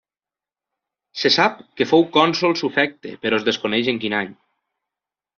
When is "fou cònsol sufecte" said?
1.91-3.11